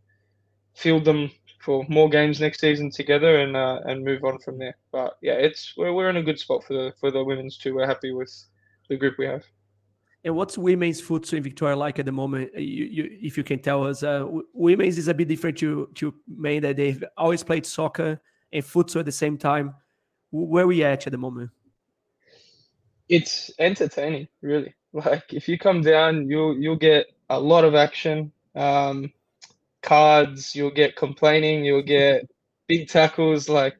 [0.73, 4.75] field them for more games next season together and uh, and move on from there.
[4.91, 7.75] But yeah, it's we're, we're in a good spot for the for the women's too.
[7.75, 8.33] We're happy with
[8.89, 9.43] the group we have.
[10.23, 12.51] And what's women's futsal in Victoria like at the moment?
[12.55, 15.89] Uh, you, you, if you can tell us, uh, women's is a bit different to
[15.95, 18.19] to men that they've always played soccer
[18.51, 19.73] and futsal at the same time.
[20.31, 21.51] Where we at at the moment?
[23.07, 24.73] It's entertaining, really.
[24.91, 29.13] Like if you come down, you'll you'll get a lot of action, um,
[29.83, 30.55] cards.
[30.55, 31.63] You'll get complaining.
[31.63, 32.27] You'll get
[32.67, 33.47] big tackles.
[33.47, 33.77] Like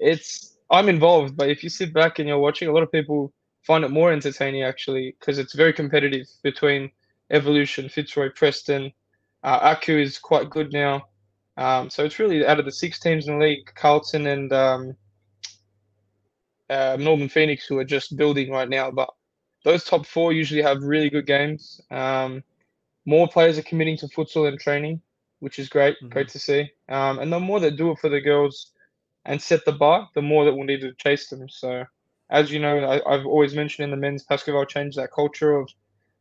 [0.00, 3.34] it's I'm involved, but if you sit back and you're watching, a lot of people
[3.66, 6.90] find it more entertaining actually because it's very competitive between
[7.30, 8.92] Evolution, Fitzroy, Preston.
[9.42, 11.08] Uh, Aku is quite good now.
[11.56, 14.96] Um, so it's really out of the six teams in the league, Carlton and um,
[16.70, 18.90] uh, Northern Phoenix, who are just building right now.
[18.90, 19.10] But
[19.64, 21.80] those top four usually have really good games.
[21.90, 22.44] Um,
[23.04, 25.00] more players are committing to futsal and training,
[25.40, 25.96] which is great.
[25.96, 26.08] Mm-hmm.
[26.10, 26.70] Great to see.
[26.88, 28.72] Um, and the more that do it for the girls
[29.24, 31.48] and set the bar, the more that we'll need to chase them.
[31.48, 31.84] So
[32.30, 35.68] as you know, I, have always mentioned in the men's basketball changed that culture of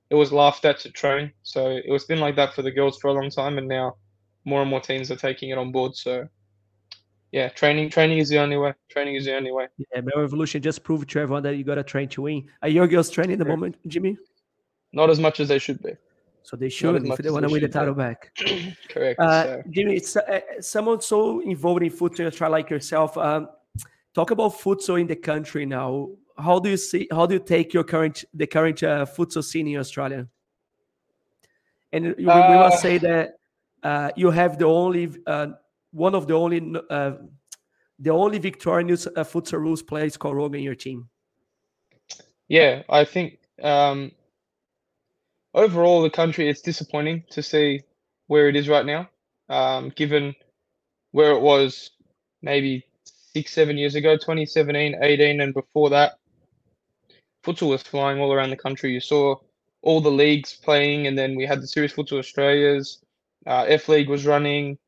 [0.10, 1.32] it was laughed at to train.
[1.44, 3.96] So it was been like that for the girls for a long time, and now
[4.46, 5.96] more and more teams are taking it on board.
[5.96, 6.28] So
[7.32, 8.74] yeah, training training is the only way.
[8.90, 9.68] Training is the only way.
[9.78, 12.48] Yeah, Mel Revolution just proved to everyone that you got to train to win.
[12.62, 14.18] Are your girls training at the moment, Jimmy?
[14.94, 15.94] Not as much as they should be.
[16.44, 18.32] So they should if they want to win the title back.
[18.90, 19.20] Correct.
[19.20, 19.64] Uh, so.
[19.72, 23.18] Jimmy, it's, uh, someone so involved in football, try like yourself.
[23.18, 23.50] Um,
[24.16, 26.10] talk about futsal in the country now.
[26.38, 27.08] How do you see?
[27.12, 30.28] How do you take your current the current uh, futsal scene in Australia?
[31.92, 33.36] And we, uh, we must say that
[33.84, 35.48] uh, you have the only uh,
[35.92, 37.12] one of the only uh,
[38.00, 41.08] the only Victorian uh, Futsalroos players called Rogan in your team.
[42.48, 44.12] Yeah, I think um,
[45.54, 47.82] overall the country it's disappointing to see
[48.28, 49.10] where it is right now,
[49.50, 50.36] um, given
[51.12, 51.92] where it was
[52.42, 52.86] maybe
[53.36, 56.20] six, seven years ago, 2017, 18, and before that,
[57.46, 58.94] futsal was flying all around the country.
[58.94, 59.38] You saw
[59.84, 63.00] all the leagues playing, and then we had the Series Futsal Australias.
[63.48, 64.80] Uh, F League was running,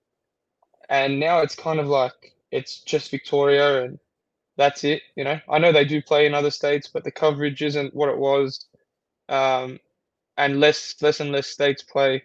[0.90, 4.00] and now it's kind of like it's just Victoria, and
[4.58, 5.04] that's it.
[5.18, 8.10] You know, I know they do play in other states, but the coverage isn't what
[8.10, 8.68] it was,
[9.30, 9.80] um,
[10.38, 12.24] and less, less and less states play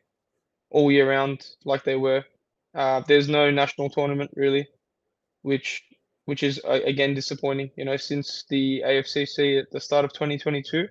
[0.70, 2.24] all year round like they were.
[2.74, 4.68] Uh, there's no national tournament really.
[5.42, 5.84] which
[6.24, 7.70] which is again disappointing.
[7.76, 10.88] You know, since the AFCC at the start of 2022.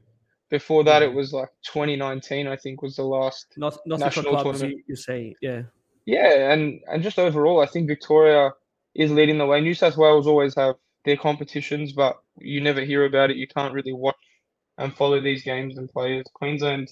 [0.49, 1.15] Before that, it mm-hmm.
[1.15, 4.73] was like 2019, I think, was the last not, not national tournament.
[4.73, 5.61] You, you say, yeah,
[6.05, 8.51] yeah, and and just overall, I think Victoria
[8.93, 9.61] is leading the way.
[9.61, 13.37] New South Wales always have their competitions, but you never hear about it.
[13.37, 14.15] You can't really watch
[14.77, 16.25] and follow these games and players.
[16.33, 16.89] Queensland,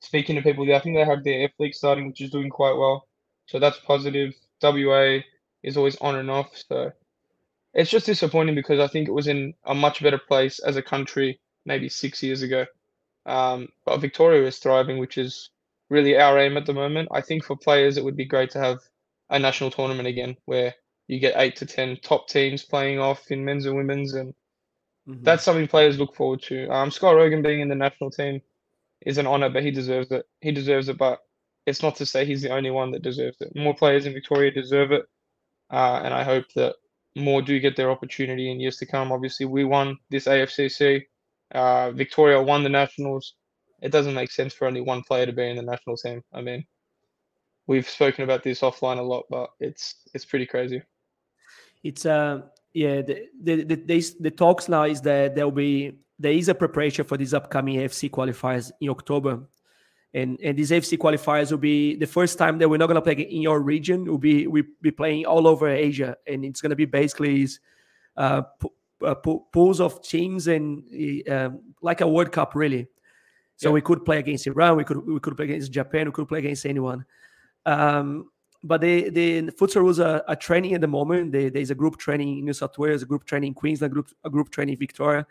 [0.00, 2.76] speaking to people, I think they have their F League starting, which is doing quite
[2.76, 3.06] well.
[3.46, 4.34] So that's positive.
[4.62, 5.18] WA
[5.62, 6.50] is always on and off.
[6.68, 6.92] So
[7.74, 10.82] it's just disappointing because I think it was in a much better place as a
[10.82, 12.66] country maybe six years ago.
[13.26, 15.50] Um, but Victoria is thriving, which is
[15.88, 17.08] really our aim at the moment.
[17.12, 18.80] I think for players, it would be great to have
[19.28, 20.74] a national tournament again where
[21.06, 24.14] you get eight to 10 top teams playing off in men's and women's.
[24.14, 24.34] And
[25.08, 25.22] mm-hmm.
[25.22, 26.68] that's something players look forward to.
[26.68, 28.40] Um, Scott Rogan being in the national team
[29.04, 30.26] is an honor, but he deserves it.
[30.40, 31.20] He deserves it, but
[31.66, 33.52] it's not to say he's the only one that deserves it.
[33.54, 35.04] More players in Victoria deserve it.
[35.70, 36.74] Uh, and I hope that
[37.16, 39.12] more do get their opportunity in years to come.
[39.12, 41.02] Obviously, we won this AFCC.
[41.52, 43.34] Uh, Victoria won the Nationals.
[43.82, 46.22] It doesn't make sense for only one player to be in the national team.
[46.32, 46.64] I mean,
[47.66, 50.82] we've spoken about this offline a lot, but it's it's pretty crazy.
[51.82, 52.42] It's uh
[52.74, 56.54] yeah the the the, the talks now is that there will be there is a
[56.54, 59.40] preparation for these upcoming AFC qualifiers in October.
[60.12, 63.02] And, and these AFC qualifiers will be the first time that we're not going to
[63.02, 64.04] play in your region.
[64.04, 67.46] We'll be we be playing all over Asia, and it's going to be basically
[68.16, 68.42] uh,
[69.04, 70.82] uh, pools of teams and
[71.30, 72.88] um, like a World Cup, really.
[73.56, 73.74] So yeah.
[73.74, 76.40] we could play against Iran, we could we could play against Japan, we could play
[76.40, 77.04] against anyone.
[77.66, 78.30] Um,
[78.64, 81.32] but the the Futsalroos are, are training at the moment.
[81.32, 83.94] They, there's a group training in New South Wales, a group training in Queensland, a
[83.94, 85.26] group a group training in Victoria,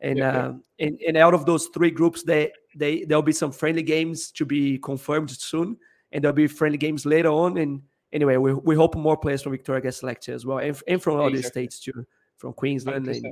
[0.00, 3.52] and yeah, um, and, and out of those three groups, they they there'll be some
[3.52, 5.76] friendly games to be confirmed soon,
[6.12, 7.56] and there'll be friendly games later on.
[7.56, 7.82] And
[8.12, 11.20] anyway, we, we hope more players from Victoria get selected as well, and, and from
[11.20, 12.06] other states too
[12.36, 13.22] from Queensland 100%.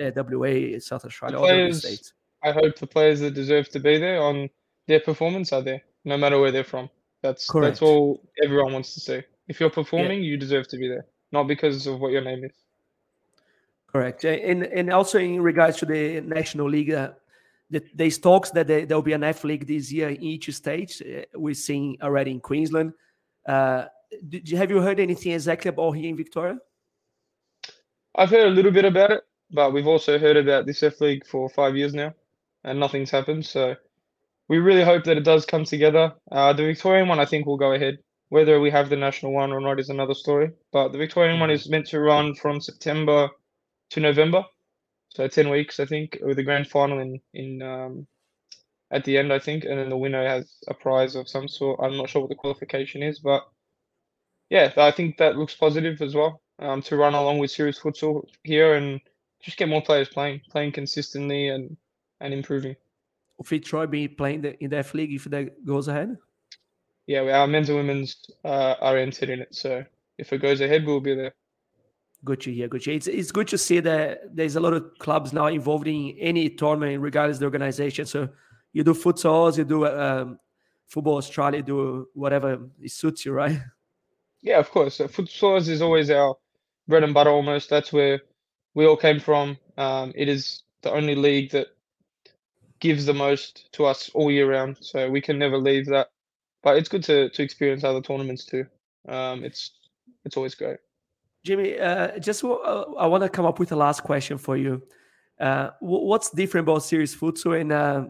[0.00, 2.12] and uh, WA, South Australia, all the states.
[2.42, 4.50] I hope the players that deserve to be there on
[4.86, 6.90] their performance are there, no matter where they're from.
[7.22, 7.74] That's Correct.
[7.74, 9.22] that's all everyone wants to see.
[9.48, 10.30] If you're performing, yeah.
[10.30, 12.52] you deserve to be there, not because of what your name is.
[13.94, 17.12] Correct, and and also in regards to the national league, uh,
[17.70, 21.00] the, there's talks that there will be an F League this year in each state.
[21.00, 22.92] Uh, we're seeing already in Queensland.
[23.46, 23.84] Uh,
[24.28, 26.58] did, have you heard anything exactly about here in Victoria?
[28.16, 31.24] I've heard a little bit about it, but we've also heard about this F League
[31.24, 32.12] for five years now,
[32.64, 33.46] and nothing's happened.
[33.46, 33.76] So
[34.48, 36.12] we really hope that it does come together.
[36.32, 37.98] Uh, the Victorian one, I think, will go ahead.
[38.30, 40.50] Whether we have the national one or not is another story.
[40.72, 43.30] But the Victorian one is meant to run from September
[43.94, 44.44] to November,
[45.08, 48.06] so ten weeks, I think, with the grand final in in um,
[48.90, 51.80] at the end, I think, and then the winner has a prize of some sort.
[51.82, 53.42] I'm not sure what the qualification is, but
[54.50, 58.24] yeah, I think that looks positive as well um, to run along with Series Futsal
[58.42, 59.00] here and
[59.42, 61.76] just get more players playing, playing consistently and
[62.20, 62.76] and improving.
[63.38, 66.16] Will Fitzroy be playing the, in that league if that goes ahead?
[67.06, 69.84] Yeah, our men's and women's uh, are entered in it, so
[70.18, 71.34] if it goes ahead, we'll be there.
[72.24, 72.68] Good to hear.
[72.68, 72.96] Good to hear.
[72.96, 76.48] It's, it's good to see that there's a lot of clubs now involved in any
[76.48, 78.06] tournament, regardless of the organization.
[78.06, 78.28] So
[78.72, 80.38] you do futsals, you do um,
[80.86, 83.60] football Australia, do whatever it suits you, right?
[84.42, 84.96] Yeah, of course.
[84.96, 86.36] So futsals is always our
[86.86, 87.70] bread and butter almost.
[87.70, 88.20] That's where
[88.74, 89.56] we all came from.
[89.78, 91.68] Um, it is the only league that
[92.80, 96.08] gives the most to us all year round, so we can never leave that.
[96.62, 98.66] But it's good to to experience other tournaments too.
[99.08, 99.72] Um, it's
[100.24, 100.78] it's always great.
[101.44, 104.82] Jimmy, uh, just uh, I want to come up with a last question for you.
[105.38, 108.06] Uh, what's different about Series Futsal and uh,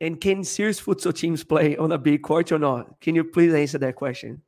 [0.00, 3.00] and can Series Futsal teams play on a big court or not?
[3.00, 4.40] Can you please answer that question?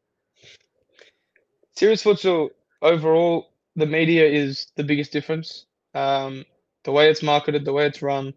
[1.76, 2.48] Series Futsal
[2.80, 5.66] overall the media is the biggest difference.
[5.94, 6.44] Um,
[6.84, 8.32] the way it's marketed, the way it's run,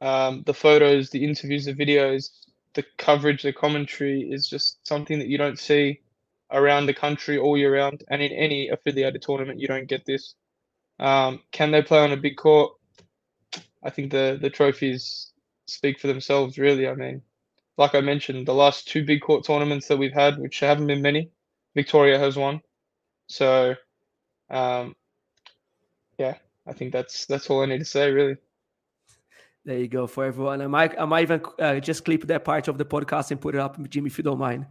[0.00, 2.30] um, the photos, the interviews, the videos,
[2.74, 6.00] the coverage, the commentary is just something that you don't see
[6.50, 8.04] around the country all year round.
[8.08, 10.34] And in any affiliated tournament, you don't get this.
[10.98, 12.72] Um, can they play on a big court?
[13.82, 15.32] I think the the trophies
[15.66, 16.58] speak for themselves.
[16.58, 17.22] Really, I mean,
[17.76, 21.02] like I mentioned, the last two big court tournaments that we've had, which haven't been
[21.02, 21.30] many,
[21.74, 22.60] Victoria has won.
[23.26, 23.74] So
[24.50, 24.94] um,
[26.18, 26.34] yeah,
[26.66, 28.36] I think that's that's all I need to say, really.
[29.64, 30.60] There you go for everyone.
[30.60, 33.54] I might I might even uh, just clip that part of the podcast and put
[33.54, 34.66] it up, Jimmy, if you don't mind.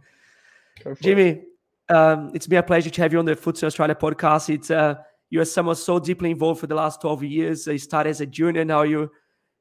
[1.00, 1.48] Jimmy, it.
[1.88, 4.52] Um, it's been a pleasure to have you on the Futsal Australia podcast.
[4.52, 4.96] It's uh,
[5.30, 7.66] you are someone so deeply involved for the last twelve years.
[7.66, 9.10] You started as a junior, now you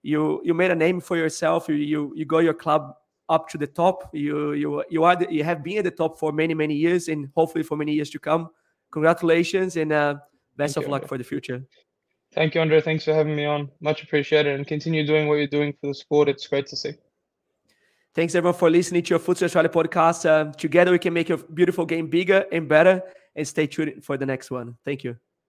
[0.01, 1.67] you you made a name for yourself.
[1.69, 2.93] You you, you got your club
[3.29, 4.09] up to the top.
[4.13, 7.07] You you you are the, you have been at the top for many many years,
[7.07, 8.49] and hopefully for many years to come
[8.91, 10.15] congratulations and uh,
[10.55, 11.07] best Thank of you, luck Andre.
[11.07, 11.65] for the future.
[12.33, 12.79] Thank you, Andre.
[12.79, 13.69] Thanks for having me on.
[13.81, 16.29] Much appreciated, and continue doing what you're doing for the sport.
[16.29, 16.93] It's great to see.
[18.15, 20.29] Thanks everyone for listening to your Futsal Australia podcast.
[20.29, 23.01] Um, together we can make your beautiful game bigger and better.
[23.35, 24.77] And stay tuned for the next one.
[24.85, 25.17] Thank you.